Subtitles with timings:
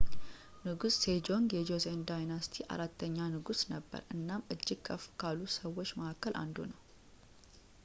[0.67, 6.57] ንጉስ ሴጆንግ የ ጆሴን ዳይነስቲይ አራተኛ ንጉስ ነበር እናም እጅግ ከፍ ካሉ ሰዎች መካከል አንዱ
[6.73, 6.79] ነው